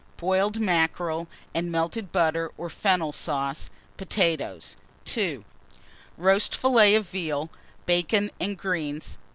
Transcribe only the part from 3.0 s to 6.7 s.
sauce, potatoes. 2. Roast